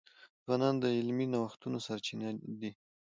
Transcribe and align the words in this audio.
ځوانان 0.43 0.75
د 0.79 0.85
علمي 0.97 1.25
نوښتونو 1.33 1.77
سرچینه 1.87 2.29
دي. 2.61 2.71